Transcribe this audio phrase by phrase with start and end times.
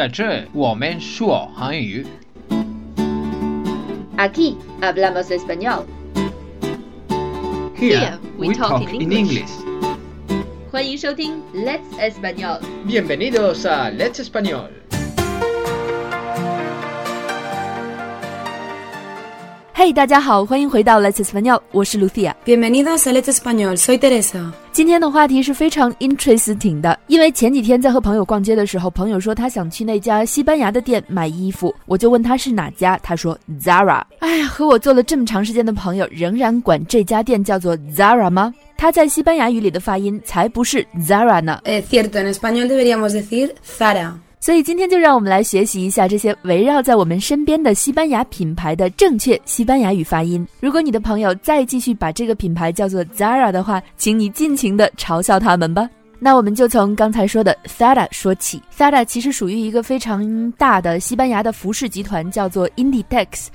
[0.00, 2.06] 在这我们说韩语。
[4.16, 5.84] Aquí hablamos español。
[7.76, 9.50] Here we talk in English.
[10.70, 12.60] 欢迎收听 Let's Español。
[12.86, 14.79] Bienvenidos a Let's Español.
[19.83, 22.35] 嘿、大家好，欢迎回到 Let's Español，我是 Lucia。
[22.45, 24.51] Bienvenidos a Let's Español, soy Teresa.
[24.71, 34.03] 今天的话题是非常 interesting 的，因为前几天在和朋友逛街的时候，朋友说他想去那家西班牙的店买衣服，我就问他是哪家，他说 Zara。
[34.19, 38.53] 哎呀，和我做了这么长时间的朋友，仍然管这家店叫做 Zara 吗？
[38.77, 41.59] 它在西班牙语里的发音才不是 Zara 呢。
[41.63, 44.11] Eh, cierto, en español deberíamos decir Zara.
[44.41, 50.45] 所以今天就让我们来学习一下这些围绕在我们身边的西班牙品牌的正确西班牙语发音。
[50.59, 55.87] 如果你的朋友再继续把这个品牌叫做 Zara 的话，请你尽情的嘲笑他们吧。
[56.17, 58.59] 那我们就从刚才说的 Zara 说起。
[58.75, 63.47] Zara 其实属于一个非常大的西班牙的服饰集团，叫做 Inditex。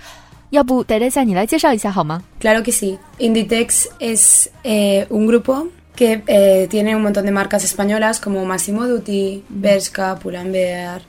[0.50, 2.96] 要不，戴戴夏你来介绍一下好吗？Claro que sí.
[3.18, 8.87] Inditex es eh, un grupo que eh, tiene un montón de marcas españolas como Massimo
[8.87, 11.01] Dutti, Bershka, Pull&Bear,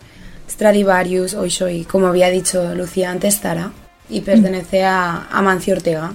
[0.48, 3.72] Stradivarius, Oyshoy, como había dicho Lucía antes, Zara,
[4.08, 6.12] y pertenece a Amancio Ortega,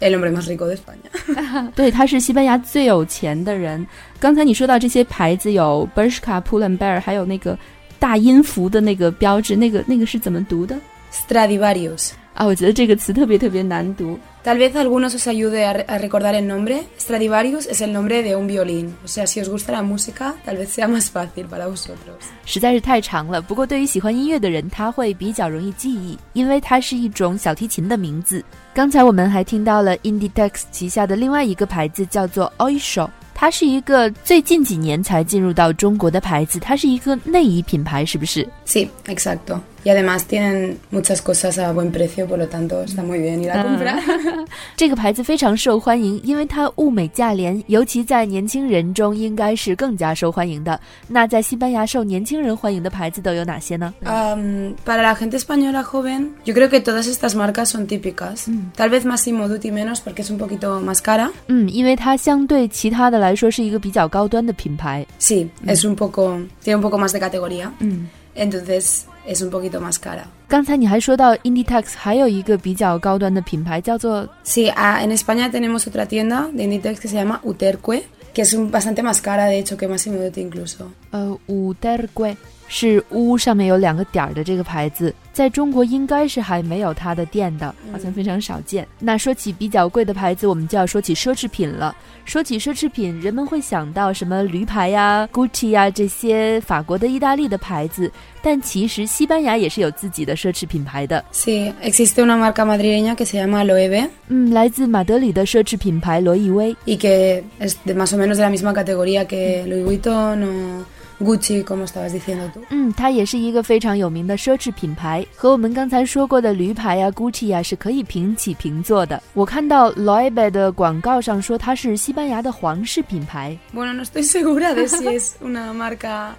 [0.00, 1.70] el hombre más rico de España.
[1.74, 3.86] 对，他是西班牙最有钱的人。
[4.20, 7.58] 刚才你说到这些牌子有 Bershka、Pull&Bear，还有那个
[7.98, 10.76] 大音符的那个标志，那个那个是怎么读的
[11.12, 12.10] Stradivarius.
[12.34, 12.44] 啊？
[12.44, 14.18] 我觉得这个词特别特别难读。
[14.43, 16.83] Tal vez a algunos os ayude a, re- a recordar el nombre.
[16.99, 18.93] Stradivarius es el nombre de un violín.
[19.05, 22.17] O sea, si os gusta la música, tal vez sea más fácil para vosotros.
[22.45, 23.41] 实在是太长了。
[23.41, 28.43] 不过对于喜欢音乐的人，他会比较容易记忆，因为它是一种小提琴的名字。
[28.73, 39.59] 刚才我们还听到了 Inditex 旗下的另外一个牌子叫做 Oysho，它是一个最近几年才进入到中国的牌子，它是一个内衣品牌，是不是？Sí, exacto.
[39.84, 43.50] Y además tienen muchas cosas a buen precio, por lo tanto está muy bien ir
[43.50, 44.02] a comprar.
[44.76, 50.78] 这个牌子非常受欢迎，因为它物美价廉，尤其在年轻人中应该是更加受欢迎的。
[51.06, 53.94] 那在西班牙受年轻人欢迎的牌子都有哪些呢？
[54.04, 58.48] Am, para la gente española joven, yo creo que todas estas marcas son típicas.
[58.76, 61.30] Tal vez Massimo Dutti menos porque es un poquito más cara.
[61.46, 65.06] 嗯，因为它相对其他的来说是一个比较高端的品牌。
[65.20, 67.70] Sí, es un poco, tiene un poco más de categoría.
[67.78, 70.24] 嗯， Entonces es un poquito más cara.
[70.48, 77.40] 刚才你还说到 Inditex 还有一个比较高端的品牌叫做 Sí, ah, en España tenemos otra tienda de Inditex que se llama
[77.44, 80.86] Uterque, que es un- bastante más cara de hecho que Massimo Dutti incluso.
[81.10, 82.36] 呃五德贵，
[82.75, 88.87] 是屋上面有两个点儿的这个牌子，在中国应该是还没有它的店的，好像非常少见。
[88.97, 91.95] 那说起比较贵的牌子，我们就要说起奢侈品了。
[92.25, 98.11] 说起奢侈品，人们会想到什么驴牌呀、Gucci 呀这些法国的、意大利的牌子，
[98.41, 101.23] 但其实西班牙也是有自己的奢侈品牌的。
[101.31, 106.75] Sí, existe una marca madrileña que se llama Loewe 嗯，来自马德里的奢侈品牌罗意威。
[106.85, 110.85] y que es de más o menos de la misma categoría que Louis Vuitton o
[111.19, 112.61] Gucci, como estabas diciendo tú.
[112.69, 119.21] 嗯，它也是一个非常有名的奢侈品牌，和我们刚才说过的驴牌呀、Gucci 呀是可以平起平坐的。
[119.33, 123.57] 我看到 Loewe 的广告上说它是西班牙的皇室品牌。
[123.73, 126.35] Bueno, no estoy segura de si es una marca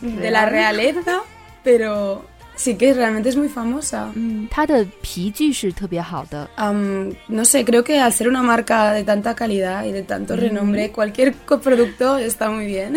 [0.00, 1.22] de la realeza,
[1.62, 2.22] pero
[2.56, 4.10] sí que realmente es muy famosa.
[4.14, 6.48] 嗯，它的皮具是特别好的。
[6.56, 10.90] Am, no sé, creo que al ser una marca de tanta calidad y de tanto renombre,
[10.90, 12.94] cualquier co- producto está muy bien.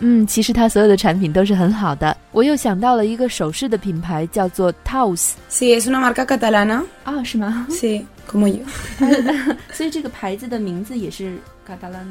[0.00, 2.16] 嗯，其实它所有的产品都是很好的。
[2.32, 5.30] 我又想到了一个首饰的品牌，叫做 Taus。
[5.50, 6.82] Sí, es una marca catalana.
[7.04, 8.60] 啊，是吗？Sí, como yo.
[9.72, 11.36] 所以这个牌子的名字也是
[11.68, 12.06] Catalan。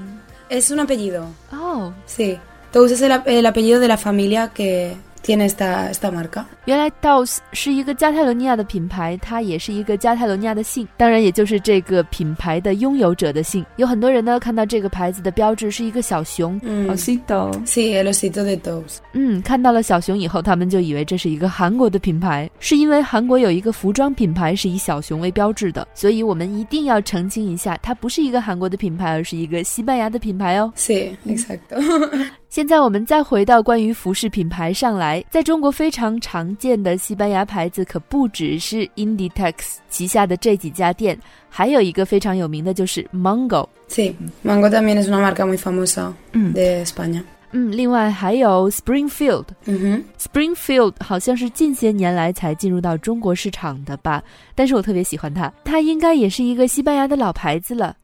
[0.49, 1.23] Es un apellido.
[1.51, 2.37] 哦，Sí.
[2.73, 6.43] Tous es el, ap- el apellido de la familia que tiene esta, esta marca.
[6.65, 13.65] 原来 Dos 是一个加泰罗尼亚的品牌，它也是一个加泰罗尼亚的姓，当然也就是这个品牌的拥有者的姓。
[13.77, 16.87] 有很多人呢看到这个牌子的标志是一个小熊，Mm.
[16.87, 17.51] 好心动。
[17.65, 18.97] Sí, el osito de Tous.
[19.13, 30.71] 嗯，看到了小熊以后，他们就以为这是一个韩国的品牌，是因为韩国有一个服装品牌是以小熊为标志的，所以我们一定要澄清一下，它不是一个韩国的品牌，而是一个西班牙的品牌哦。
[30.75, 31.77] Sí, exacto.
[32.49, 39.53] 现在我们再回到关于服饰品牌上来，在中国非常常见的西班牙牌子可不只是 Inditex
[39.89, 43.67] 旗下的这几家店，还有一个非常有名的就是 Mango。
[43.89, 44.13] Sí,
[44.43, 46.53] Mango también es una marca muy famosa Mm.
[46.53, 47.21] de España.
[47.51, 49.45] 嗯，另外还有 Springfield。
[49.65, 54.23] 嗯哼 Springfield 好像是近些年来才进入到中国市场的吧，
[54.55, 57.95] 但是我特别喜欢它，它应该也是一个西班牙的老牌子了，吧？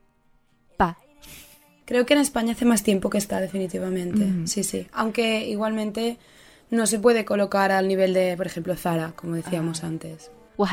[1.93, 4.25] Creo que en España hace más tiempo que está, definitivamente.
[4.25, 4.47] Mm -hmm.
[4.47, 4.87] Sí, sí.
[4.93, 6.17] Aunque igualmente
[6.71, 9.87] no se puede colocar al nivel de, por ejemplo, Zara, como decíamos ah.
[9.89, 10.31] antes.
[10.55, 10.71] Pues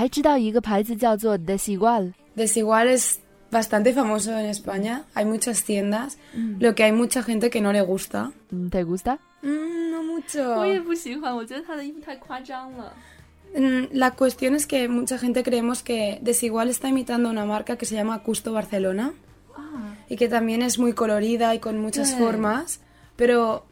[1.44, 2.14] desigual.
[2.37, 3.20] Desigual es
[3.50, 5.05] bastante famoso en España.
[5.14, 6.55] Hay muchas tiendas, mm.
[6.58, 8.32] lo que hay mucha gente que no le gusta.
[8.50, 9.19] Mm, ¿Te gusta?
[9.43, 10.56] Mm, no mucho.
[13.55, 17.84] Mm, la cuestión es que mucha gente creemos que Desigual está imitando una marca que
[17.84, 19.12] se llama Custo Barcelona.
[19.55, 19.90] Ah.
[20.11, 22.19] Y que también es muy colorida y con muchas Sí.
[22.19, 22.81] formas,
[23.17, 23.62] pero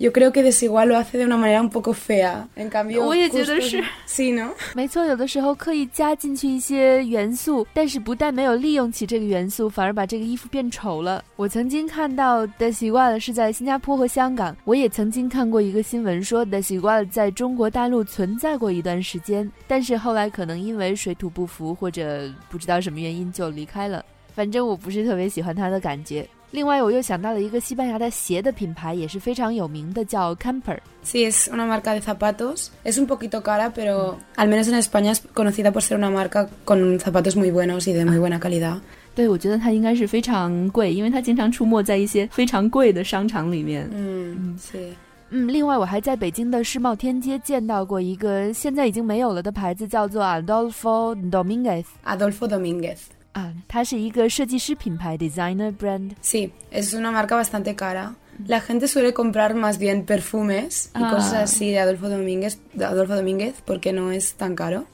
[0.00, 2.46] yo creo que Desigual lo hace de una manera un poco fea.
[2.54, 3.84] En cambio, 我也觉得 Custo- 是。
[4.06, 4.52] Sí, ¿no?
[4.76, 11.24] 没错，有的时候刻意加进去一些元素，但是不但没有利用起这个元素，反而把这个衣服变丑了。
[11.34, 24.04] 我曾经看到的习惯了是在新加坡和香港，我也曾经看过一个新闻说的习惯在中国大陆存在过一段时间，但是后来可能因为水土不服或者不知道什么原因就离开了。
[24.38, 26.24] 反正我不是特别喜欢它的感觉。
[26.52, 30.78] 另外，我又想到了一个西班牙的鞋的品牌，也是非常有名的，叫 Camper。
[31.04, 32.68] Sí, es una marca de zapatos.
[32.84, 36.48] Es un poquito cara, pero al menos en España es conocida por ser una marca
[36.64, 38.78] con zapatos muy buenos y de muy buena calidad.
[39.16, 43.90] 对，我觉得它应该是非常贵，因为它经常出没在一些非常贵的商场里面。
[43.90, 44.92] Mm, sí.
[45.30, 52.98] 嗯，另外我还在北京的世贸天阶见到过一个现在已经没有了的牌子，叫做 Adolfo Dominguez Adolfo Domínguez.
[53.33, 56.11] 啊，它是一个设计师品牌 （designer brand）。
[56.21, 58.13] Sí, es una marca bastante cara.
[58.47, 61.09] La gente suele comprar más bien perfumes y Ah.
[61.11, 64.85] cosas así de Adolfo Domínguez, de Adolfo Domínguez porque no es tan caro.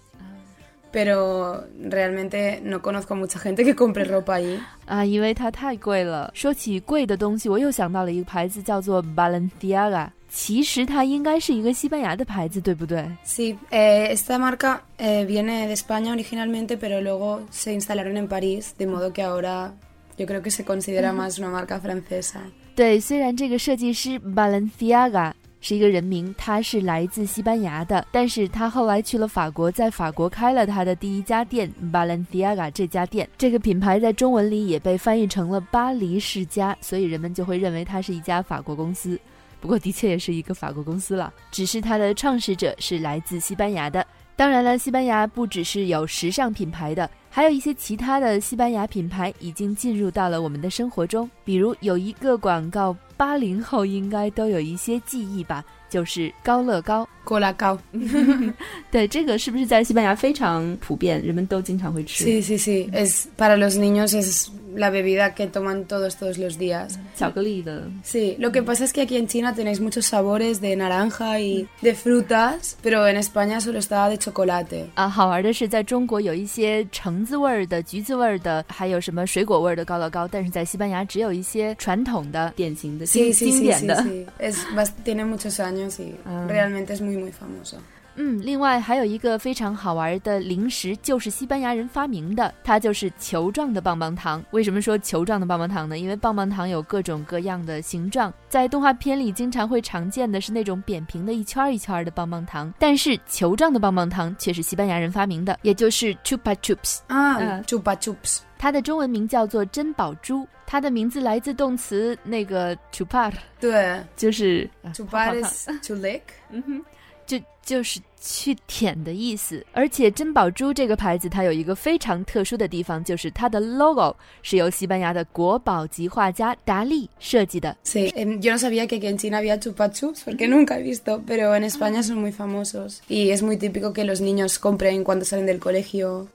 [0.91, 4.59] Pero realmente no conozco a mucha gente que compre ropa allí.
[4.87, 6.31] 啊，因为它太贵了。
[6.33, 10.09] 说起贵的东西，我又想到了一个牌子，叫做 Balenciaga。
[10.36, 18.74] 其实它应该是一个西班牙的牌子，对不对？Sí, eh, esta marca eh, viene de España originalmente, pero luego se instalaron en París,
[18.76, 19.70] de modo que ahora
[20.18, 22.40] yo creo que se considera más una marca francesa.
[22.74, 33.28] 对，虽然这个设计师 Balenciaga 是一个人名，他是来自西班牙的，但是他后来去了法国，在法国开了他的第一家店 Balenciaga 这家店。
[33.38, 39.16] 这个品牌在中文里也被翻译成了巴黎世家，所以人们就会认为它是一家法国公司。
[39.64, 44.06] 不过的确也是一个法国公司了，只是它的创始者是来自西班牙的。
[44.36, 51.30] 当然了，西班牙不只是有时尚品牌的，还有一些其他的西班牙品牌已经进入到了我们的生活中。
[51.46, 57.08] 比如有一个广告，八零后应该都有一些记忆吧，就是高乐高。
[57.24, 57.78] Colacao.
[58.92, 62.90] 对，这个是不是在西班牙非常普遍，人们都经常会吃？Sí, sí, sí.
[62.92, 66.97] Es para los niños es la bebida que toman todos todos los días.
[67.15, 67.83] 巧克力的。
[68.03, 71.67] Sí, lo que pasa es que aquí en China tenéis muchos sabores de naranja y
[71.81, 74.85] de frutas, pero en España solo está de chocolate.
[74.95, 83.95] 啊，好玩的是，在中国有一些橙子味儿的、橘子味儿的，还有什么水果味儿的高乐高，但是在西班牙只有一些传统的、典型的、 Sí, 经 sí, 经 sí, 典 sí, 的。
[84.03, 84.25] sí.
[84.39, 86.45] Es, bas- tiene muchos años y Ah.
[86.47, 87.77] realmente es muy, muy famoso.
[88.16, 94.44] 嗯，另外还有一个非常好玩的零食，就是西班牙人发明的，它就是球状的棒棒糖。
[94.50, 95.98] 为什么说球状的棒棒糖呢？
[95.98, 106.98] 因为棒棒糖有各种各样的形状，在动画片里经常会常见的是那种扁平的一圈儿一圈儿的棒棒糖，但是球状的棒棒糖却是西班牙人发明的，也就是 Chupa Chups。
[107.08, 107.64] Ah, Ah.
[107.64, 108.40] chupa chups.
[108.58, 116.22] 它的中文名叫做珍宝珠，它的名字来自动词那个 chupar，对就是啊 Chupar 泡泡 es to lick.
[116.50, 116.82] 嗯哼，
[117.26, 119.64] 就就是去舔的意思。
[119.72, 127.76] 而且珍宝珠这个牌子，它有一个非常特殊的地方，就是它的 logo 是由西班牙的国宝级画家达利设计的。
[127.84, 131.64] Sí, yo no sabía que en China había chupa chups porque nunca he visto, pero en
[131.64, 135.58] España son muy famosos y es muy típico que los niños compren cuando salen del
[135.58, 136.28] colegio.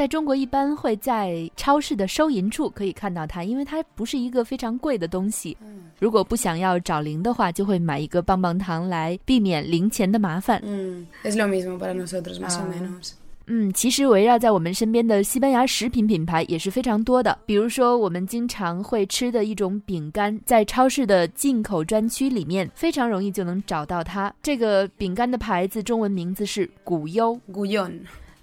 [0.00, 5.54] 在中国一般会在超市的收银处可以看到它，因为它不是一个非常贵的东西。
[5.98, 10.58] 如果不想要找零的话，就会买一个棒棒糖来避免零钱的麻烦。
[10.62, 12.72] Mm, es lo mismo para nosotros, más o Ah.
[12.72, 13.10] menos.
[13.44, 24.34] 嗯，其实围绕在我们身边的西班牙食品品牌也是非常多的，比如说我们经常会吃的一种饼干，在超市的进口专区里面非常容易就能找到它。
[24.42, 27.98] 这个饼干的牌子中文名字是古优，Gullón.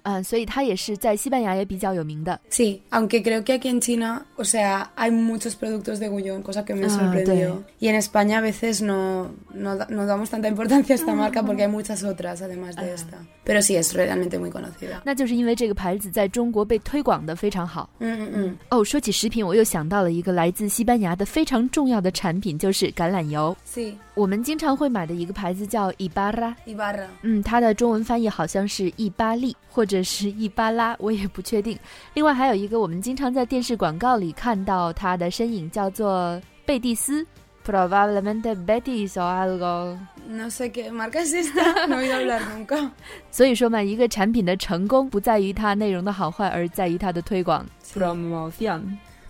[0.08, 2.40] 嗯，所以它也是在西班牙也比较有名的。
[2.50, 6.74] Sí, aunque creo que aquí en China, o sea, hay muchos productos de Gullón, cosa que
[6.74, 7.62] me Ah, sorprendió.
[7.78, 11.64] Y en España a veces no, no, no damos tanta importancia a esta marca porque
[11.64, 13.18] hay muchas otras además de esta.
[13.44, 15.02] Pero sí, es realmente muy conocida.
[15.04, 17.90] 那就是因为这个牌子在中国被推广的非常好。
[17.98, 18.56] Mm, mm, mm.
[18.70, 23.54] 哦，说起食品，我又想到了一个来自西班牙的非常重要的产品，就是橄榄油。
[23.66, 26.54] Sí, 我们经常会买的一个牌子叫 Ibarra。
[26.66, 27.06] Ibarra.
[27.22, 31.78] 嗯，它的中文翻译好像是伊巴利或者是一巴拉，我也不确定。
[32.12, 37.24] 另外还有一个我们经常在电视广告里看到他的身影，叫做贝蒂斯
[37.64, 39.96] probablemente Betis o algo。
[40.26, 42.90] No sé qué marca es esta, no he oído hablar nunca.
[43.30, 48.80] 所以说嘛，一个产品的成功不在于它内容的好坏，而在于它的推广 promoción。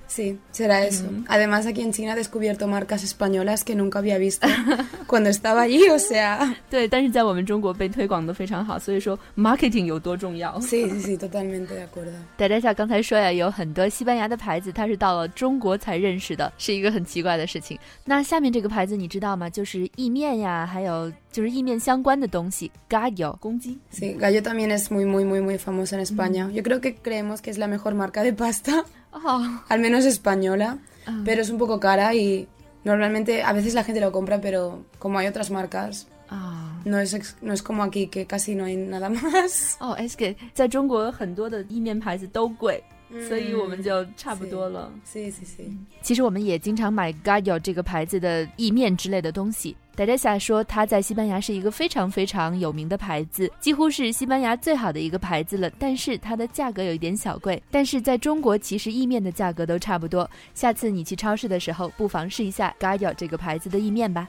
[0.07, 1.05] Sí, será eso.
[1.27, 4.47] Además, aquí en China he descubierto marcas españolas que nunca había visto
[5.07, 6.55] cuando estaba allí, o sea...
[6.69, 10.59] 对，但是在我们中国被推广的非常好，所以说 marketing 有多重要。
[10.59, 12.11] Sí, sí, sí, totalmente de acuerdo.
[12.37, 17.79] 戴戴夏刚才说呀，有很多西班牙的牌子，它是到了中国才认识的，是一个很奇怪的事情。
[18.05, 19.49] 那下面这个牌子你知道吗？
[19.49, 23.79] 就是意面呀，还有就是意面相关的东西，Gallo 公鸡。
[23.91, 26.51] Sí, Gallo también es muy, muy, muy, muy famosa en España.
[26.51, 30.77] Yo creo que creemos que es la mejor marca de pasta, 哦， al menos española,
[31.23, 32.47] pero es un poco cara y
[32.83, 36.69] normalmente a veces la gente lo compra, pero como hay otras marcas, 啊。
[36.85, 39.75] no es, ex- no es como aquí que casi no hay nada más.
[39.79, 42.83] 哦，S K 在中国很多的意面牌子都贵，
[43.27, 44.91] 所以我们就差不多了。
[45.05, 45.77] Sí, sí, sí.
[46.01, 49.77] 其实我们也经常买 Gallo 这个牌子的意面之类的东西。
[49.98, 55.68] 戴戴夏说，它在西班牙是一个非常非常有名的牌子，几乎是西班牙最好的一个牌子了。
[55.76, 57.60] 但是它的价格有一点小贵。
[57.68, 60.30] 但是在中国，其实意面的价格都差不多。
[60.54, 64.28] 下次你去超市的时候，不妨试一下 Gallo 这个牌子的意面吧。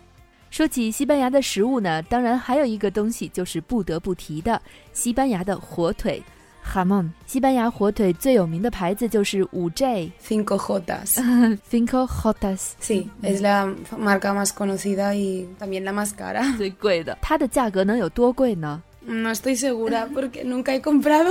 [0.50, 4.60] 说起西班牙的食物呢，当然还有一个东西就是不得不提的
[4.92, 6.20] 西班牙的火腿
[6.69, 7.11] （jamón）。
[7.27, 11.17] 西班牙火腿最有名的牌子就是五 J Cinco Jotas.
[11.71, 12.73] Cinco Jotas。
[12.81, 16.57] Sí, es la f- marca más conocida y también la más cara.
[16.57, 18.83] 最贵的，它的价格能有多贵呢？
[19.07, 21.29] No estoy segura porque nunca he comprado.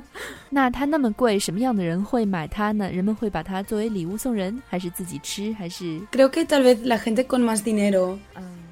[0.49, 2.89] 那它那么贵，什么样的人会买它呢？
[2.89, 8.17] 人们会把它作为礼物送人，还是自己吃，还是 Creo que tal vez la gente con más dinero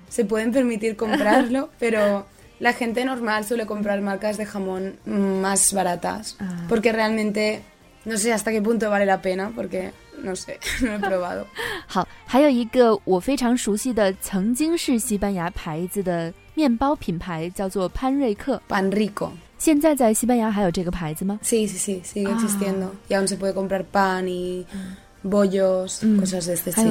[0.09, 2.23] se pueden permitir comprarlo, pero
[2.61, 6.35] la gente normal suele comprar marcas de jamón mm, más baratas.
[6.39, 6.65] Ah.
[6.67, 7.61] Porque realmente
[8.05, 9.91] no sé hasta qué punto vale la pena, porque
[10.23, 11.45] no sé, no he probado.
[11.87, 12.07] 好？
[12.25, 18.61] 还有一个我非常熟悉的，曾经是西班牙牌子的面包品牌，叫做潘瑞克。
[18.67, 19.29] Pan rico.
[19.59, 21.39] 现在在西班牙还有这个牌子吗？
[21.43, 22.35] Sí, sí, sí, sigue Ah.
[22.35, 22.91] existiendo.
[23.09, 24.65] Y aún se puede comprar pan y
[25.22, 26.20] bollos, mm.
[26.20, 26.90] cosas de este estilo.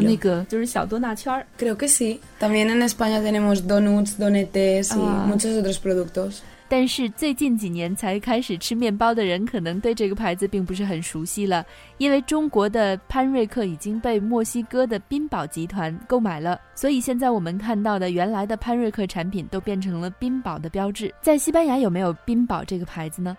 [1.58, 2.20] Creo que sí.
[2.40, 6.44] También en España tenemos donuts, donetes y muchos otros productos.
[6.72, 11.66] 但是最近几年才开始吃面包的人，可能对这个牌子并不是很熟悉了，
[11.98, 21.14] 因为中国的潘瑞克已经被墨西哥的宾宝集团购买了，所以现在我们看到的原来的潘瑞克产品都变成了宾宝的标志。
[21.22, 23.36] 在西班牙有没有宾宝这个牌子呢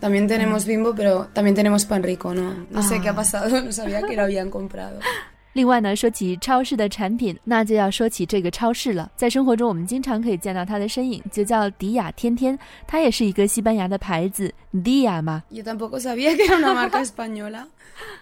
[0.00, 2.32] también tenemos Bimbo, pero también tenemos Panrico
[2.70, 5.00] No sé qué ha pasado, no sabía que lo habían comprado.
[5.56, 9.10] 另外呢，说起超市的产品，那就要说起这个超市了。
[9.16, 14.52] 在生活中，我们经常可以见到它的身影，就叫迪亚天天，它也是一个西班牙的牌子，
[14.84, 15.42] 迪亚嘛。
[15.50, 17.64] Yo tampoco sabía que era una marca española.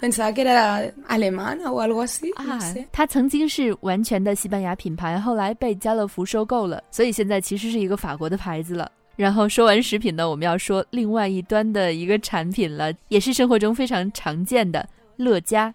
[0.01, 2.33] Pensaba que era alemana o algo así.
[2.93, 8.89] 它曾经是完全的西班牙品牌，后来被家乐福收购了，所以现在其实是一个法国的牌子了。
[9.17, 15.75] 然后说完食品呢，我们要说另外一端的一个产品了，也是生活中非常常见的乐嘉。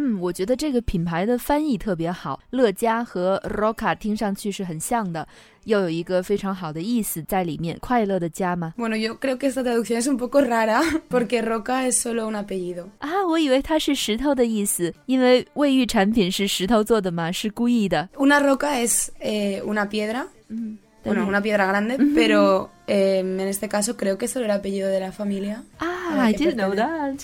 [0.00, 5.26] 嗯，我觉得这个品牌的翻译特别好，乐嘉和 Roca 听上去是很像的，
[5.64, 12.84] 又有一个非常好的意思在里面，快乐的家吗？Bueno, yo creo que esta traducción es un poco rara porque Roca es solo un apellido.
[13.00, 18.08] 啊，我以为它是石头的意思，因为卫浴产品是石头做的嘛，是故意的。
[18.18, 24.16] Una roca es eh, una piedra, 嗯，bueno, una piedra grande, pero eh, en este caso creo
[24.16, 25.64] que solo el apellido de la familia.
[25.78, 27.16] 啊 Ah, I qué didn't know that。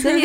[0.00, 0.24] 所以，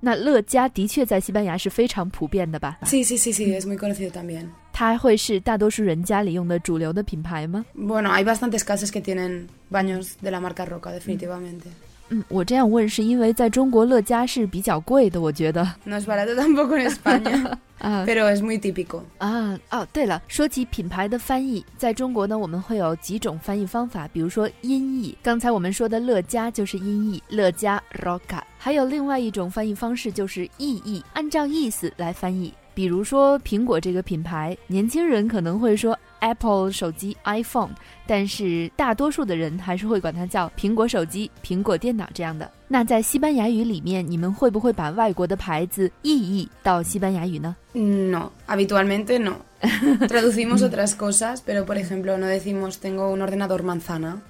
[0.00, 4.46] 那乐嘉的确在西班牙是非常普遍的吧？Sí, sí, sí, sí, es muy conocido también.
[4.72, 11.68] 它会是大多数人家里用的主流的品牌吗？Bueno, hay bastantes casas que tienen baños de la marca Roca, definitivamente.
[12.10, 19.02] 嗯，我这样问是因为在中国乐嘉是比较贵的，我觉得 No es barato tampoco en España, 啊 pero es muy típico.
[19.18, 32.52] 啊哦，对了，说起品牌的翻译，在中国呢，我们会有几种翻译方法，比如说音译，刚才我们说的乐嘉就是音译，乐嘉 Roca，还有另外一种翻译方式就是意译，按照意思来翻译。
[32.74, 37.70] 比如说苹果这个品牌，年轻人可能会说 Apple 手机 iPhone，
[38.06, 42.50] 但是大多数的人还是会管它叫苹果手机、苹果电脑这样的。
[42.66, 49.36] 那在西班牙语里面，你们会不会把外国的牌子意译到西班牙语呢？No, habitualmente no.
[50.06, 54.20] Traducimos otras cosas, pero por ejemplo no decimos tengo un ordenador manzana.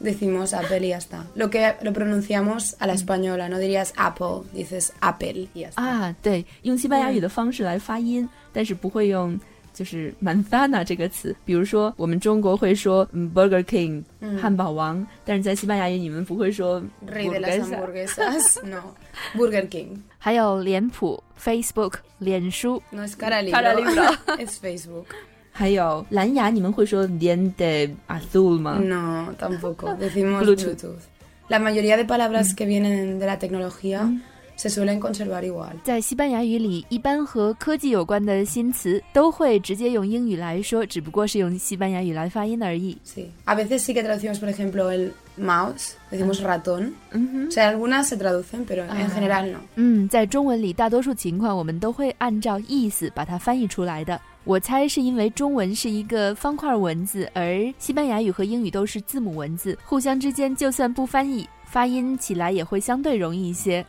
[0.00, 1.24] Decimos Apple y ya está.
[1.34, 5.82] Lo que lo pronunciamos a la española, no dirías Apple, dices Apple y ya está.
[5.82, 9.38] 啊，对，用西班牙语的方式来发音，但是不会用
[9.72, 11.34] 就是 manzana 这个词。
[11.44, 18.94] 比如说，我们中国会说嗯 Burger King 嗯汉堡王，但是在西班牙语你们不会说 Rey de las hamburguesa hamburguesas, no.
[19.34, 19.98] Burger King.
[20.18, 23.42] 还有脸谱 Facebook 脸书 No es cara
[24.36, 25.06] Facebook.
[25.54, 29.94] 还有蓝牙，你们会说 diente azul 吗？No, tampoco.
[29.98, 30.76] Decimos Bluetooth.
[30.76, 31.02] Bluetooth.
[31.48, 34.08] La mayoría de palabras que vienen de la tecnología
[34.56, 35.70] se suelen conservar igual.
[35.82, 42.96] 在西班牙语里，一般和科技有关的新词都会直接用英语来说，只不过是用西班牙语来发音而已。
[43.04, 43.26] Sí.
[43.44, 46.92] A veces sí que traducimos, por ejemplo, el mouse, decimos ratón.
[47.10, 47.50] 嗯哼 O。
[47.50, 49.58] sea, algunas se traducen, pero en general no.
[49.76, 54.20] 嗯，在中文里，大多数情况我们都会按照意思把它翻译出来的。
[54.44, 63.82] 我猜是因为中文是一个方块文字，而西班牙语和英语都是字母文字，互相之间就算不翻译，发音起来也会相对容易一些。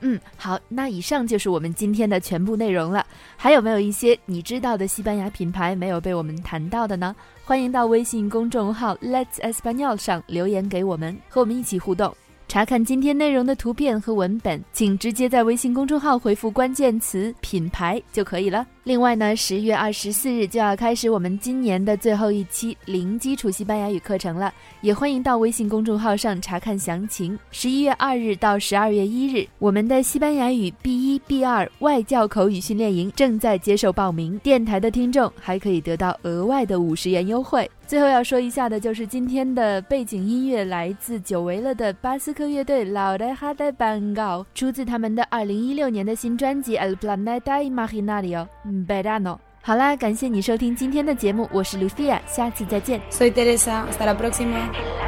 [0.00, 3.06] 嗯，好，那以上就是我们今天的全部内容了。
[3.36, 7.14] 还有没有一些你知道的西班牙品牌没有被我们谈到的呢？
[7.44, 12.16] 欢迎到微信公众号 Let's Espanol 上留言给我们，和我们一起互动。
[12.56, 18.66] 查看今天内容的图片和文本，请直接在微信公众号回复关键词“品牌”就可以了。
[18.84, 27.38] 另外呢，十月二十四日就要开始我们今年的最后一期零基础西班牙语课程了，也欢迎到微信公众号上查看详情。
[27.50, 37.70] 十一月二日到十二月一日，我们的西班牙语 B 一 B 二外教口语训练营正在接受报名，电台的听众还可以得到额外的五十元优惠。
[37.86, 48.48] 最后要说一下的就是今天的背景音乐来自久违了的巴斯克乐队 La Oreja de Van Gogh，出自他们的二零一六年的新专辑 El Planeta Imaginario
[48.88, 49.38] Verano。
[49.62, 53.00] 好啦，感谢你收听今天的节目，我是 Lucia，下次再见。
[53.10, 55.05] Soy Teresa, hasta la próxima.